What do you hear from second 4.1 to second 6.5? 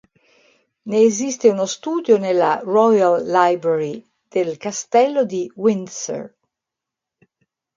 del Castello di Windsor.